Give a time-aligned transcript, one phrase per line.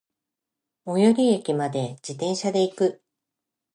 [0.87, 3.03] 最寄駅まで、自転車で行く。